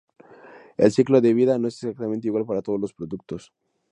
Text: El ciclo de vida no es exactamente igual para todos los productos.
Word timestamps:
El 0.77 0.91
ciclo 0.91 1.21
de 1.21 1.31
vida 1.35 1.59
no 1.59 1.67
es 1.67 1.75
exactamente 1.75 2.25
igual 2.25 2.43
para 2.47 2.63
todos 2.63 2.79
los 2.81 2.91
productos. 2.91 3.53